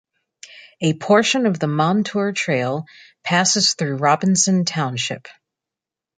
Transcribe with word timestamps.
A 0.81 0.95
portion 0.95 1.45
of 1.45 1.59
the 1.59 1.67
Montour 1.67 2.31
Trail 2.31 2.85
passes 3.23 3.75
through 3.75 3.97
Robinson 3.97 4.65
Township. 4.65 5.27